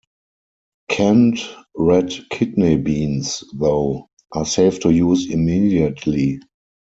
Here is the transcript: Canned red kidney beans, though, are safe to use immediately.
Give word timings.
Canned 0.89 1.37
red 1.77 2.09
kidney 2.31 2.75
beans, 2.75 3.43
though, 3.53 4.09
are 4.31 4.47
safe 4.47 4.79
to 4.79 4.89
use 4.89 5.29
immediately. 5.29 6.39